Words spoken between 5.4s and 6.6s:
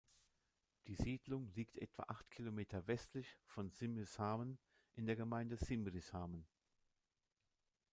Simrishamn.